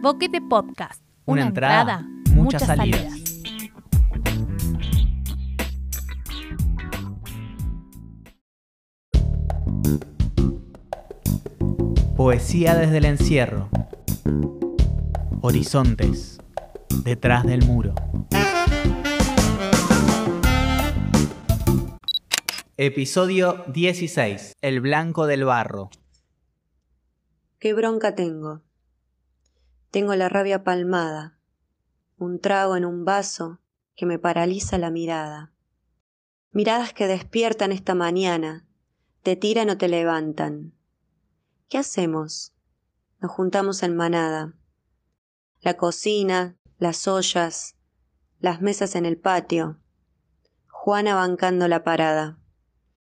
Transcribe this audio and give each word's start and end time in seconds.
Boquete 0.00 0.40
Podcast. 0.40 1.02
Una 1.26 1.42
Una, 1.42 1.48
entrada, 1.48 1.80
entrada, 2.00 2.08
muchas 2.34 2.62
muchas 2.62 2.66
salidas. 2.66 3.00
salidas. 3.02 4.38
Poesía 12.16 12.74
desde 12.74 12.98
el 12.98 13.04
encierro. 13.04 13.68
Horizontes. 15.40 16.38
Detrás 17.04 17.44
del 17.44 17.64
muro. 17.64 17.94
Episodio 22.76 23.64
16. 23.68 24.52
El 24.60 24.80
blanco 24.80 25.26
del 25.26 25.44
barro. 25.44 25.90
Qué 27.58 27.72
bronca 27.74 28.14
tengo. 28.14 28.62
Tengo 29.90 30.14
la 30.16 30.28
rabia 30.28 30.64
palmada, 30.64 31.38
un 32.18 32.40
trago 32.40 32.76
en 32.76 32.84
un 32.84 33.06
vaso 33.06 33.60
que 33.96 34.04
me 34.04 34.18
paraliza 34.18 34.76
la 34.76 34.90
mirada. 34.90 35.50
Miradas 36.50 36.92
que 36.92 37.06
despiertan 37.06 37.72
esta 37.72 37.94
mañana, 37.94 38.66
te 39.22 39.34
tiran 39.34 39.70
o 39.70 39.78
te 39.78 39.88
levantan. 39.88 40.74
¿Qué 41.70 41.78
hacemos? 41.78 42.52
Nos 43.20 43.30
juntamos 43.30 43.82
en 43.82 43.96
manada. 43.96 44.52
La 45.60 45.78
cocina, 45.78 46.58
las 46.76 47.08
ollas, 47.08 47.76
las 48.40 48.60
mesas 48.60 48.94
en 48.94 49.06
el 49.06 49.16
patio. 49.16 49.80
Juana 50.68 51.14
bancando 51.14 51.66
la 51.66 51.82
parada. 51.82 52.38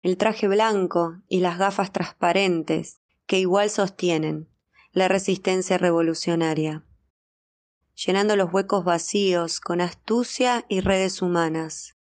El 0.00 0.16
traje 0.16 0.48
blanco 0.48 1.20
y 1.28 1.40
las 1.40 1.58
gafas 1.58 1.92
transparentes 1.92 3.02
que 3.26 3.38
igual 3.38 3.68
sostienen 3.68 4.51
la 4.92 5.08
resistencia 5.08 5.78
revolucionaria, 5.78 6.84
llenando 7.94 8.36
los 8.36 8.52
huecos 8.52 8.84
vacíos 8.84 9.58
con 9.58 9.80
astucia 9.80 10.66
y 10.68 10.80
redes 10.80 11.22
humanas, 11.22 11.96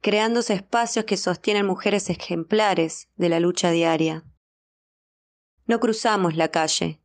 creándose 0.00 0.54
espacios 0.54 1.04
que 1.04 1.18
sostienen 1.18 1.66
mujeres 1.66 2.08
ejemplares 2.08 3.10
de 3.16 3.28
la 3.28 3.38
lucha 3.38 3.70
diaria. 3.70 4.24
No 5.66 5.78
cruzamos 5.78 6.36
la 6.36 6.48
calle, 6.48 7.02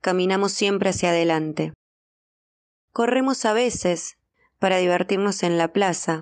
caminamos 0.00 0.52
siempre 0.52 0.90
hacia 0.90 1.10
adelante. 1.10 1.74
Corremos 2.90 3.44
a 3.44 3.52
veces 3.52 4.16
para 4.58 4.78
divertirnos 4.78 5.42
en 5.42 5.58
la 5.58 5.74
plaza, 5.74 6.20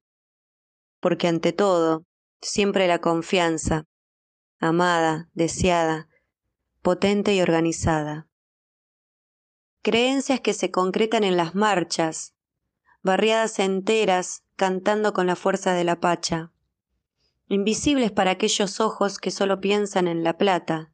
porque 0.99 1.29
ante 1.29 1.53
todo, 1.53 2.03
siempre 2.41 2.89
la 2.89 3.01
confianza, 3.01 3.85
amada, 4.59 5.29
deseada, 5.33 6.10
potente 6.83 7.35
y 7.35 7.43
organizada. 7.43 8.27
Creencias 9.83 10.41
que 10.41 10.55
se 10.55 10.71
concretan 10.71 11.25
en 11.25 11.37
las 11.37 11.55
marchas, 11.55 12.35
barriadas 13.03 13.59
enteras 13.59 14.45
cantando 14.57 15.13
con 15.13 15.27
la 15.27 15.37
fuerza 15.37 15.73
de 15.75 15.85
la 15.85 16.01
pacha, 16.01 16.53
invisibles 17.49 18.13
para 18.13 18.33
aquellos 18.33 18.81
ojos 18.81 19.19
que 19.19 19.31
solo 19.31 19.61
piensan 19.61 20.09
en 20.09 20.25
la 20.25 20.39
plata, 20.39 20.93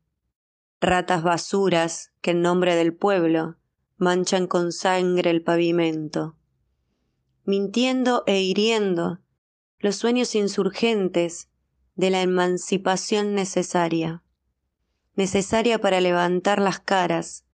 ratas 0.81 1.23
basuras 1.23 2.13
que 2.21 2.33
en 2.33 2.43
nombre 2.43 2.75
del 2.75 2.95
pueblo 2.95 3.57
manchan 3.97 4.47
con 4.47 4.73
sangre 4.73 5.31
el 5.31 5.43
pavimento, 5.43 6.37
mintiendo 7.45 8.25
e 8.27 8.41
hiriendo 8.41 9.21
los 9.79 9.97
sueños 9.97 10.35
insurgentes 10.35 11.49
de 11.95 12.11
la 12.11 12.23
emancipación 12.23 13.35
necesaria 13.35 14.23
necesaria 15.17 15.81
para 15.81 16.01
levantar 16.01 16.61
las 16.61 16.79
caras, 16.79 17.45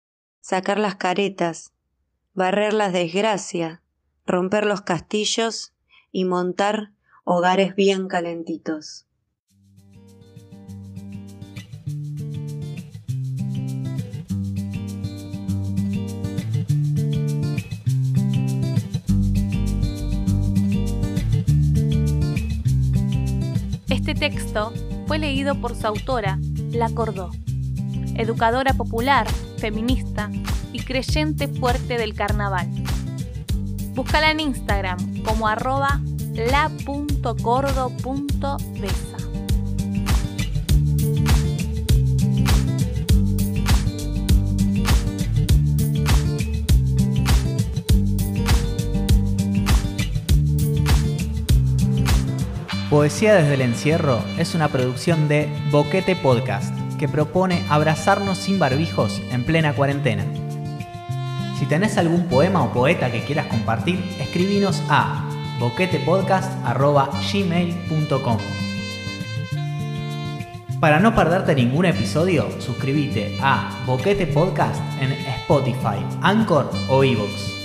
sacar 0.41 0.79
las 0.79 0.97
caretas, 0.97 1.73
barrer 2.35 2.75
las 2.75 2.93
desgracias, 2.93 3.81
romper 4.27 4.67
los 4.67 4.83
castillos 4.83 5.73
y 6.11 6.25
montar 6.25 6.93
hogares 7.25 7.75
bien 7.75 8.09
calentitos. 8.09 9.07
Este 23.89 24.15
texto 24.15 24.73
fue 25.07 25.19
leído 25.19 25.61
por 25.61 25.77
su 25.77 25.87
autora, 25.87 26.39
La 26.73 26.91
Cordó, 26.91 27.31
educadora 28.17 28.75
popular, 28.75 29.27
feminista 29.59 30.31
y 30.73 30.81
creyente 30.81 31.49
fuerte 31.49 31.99
del 31.99 32.15
carnaval. 32.15 32.69
Búscala 33.95 34.31
en 34.31 34.41
Instagram 34.41 35.23
como 35.23 35.49
arroba 35.49 36.01
la.cordo.besa. 36.35 37.33
Poesía 52.91 53.35
desde 53.37 53.55
el 53.55 53.63
encierro 53.63 54.23
es 54.37 54.55
una 54.55 54.69
producción 54.69 55.27
de 55.27 55.49
Boquete 55.71 56.15
Podcast 56.15 56.82
que 57.03 57.09
propone 57.09 57.65
abrazarnos 57.69 58.39
sin 58.39 58.61
barbijos 58.61 59.21
en 59.33 59.43
plena 59.43 59.73
cuarentena. 59.73 60.25
Si 61.59 61.67
tenés 61.67 61.99
algún 61.99 62.29
poema 62.29 62.63
o 62.63 62.73
poeta 62.73 63.11
que 63.11 63.25
quieras 63.25 63.47
compartir, 63.47 63.99
escribinos 64.21 64.81
a 64.89 65.29
boquetepodcast.gmail.com 65.59 68.39
Para 70.79 71.01
no 71.01 71.13
perderte 71.17 71.57
ningún 71.57 71.87
episodio, 71.87 72.49
suscríbete 72.61 73.37
a 73.43 73.83
Boquete 73.85 74.29
Podcast 74.29 74.81
en 75.01 75.11
Spotify, 75.11 76.07
Anchor 76.23 76.71
o 76.89 77.03
Evox. 77.03 77.62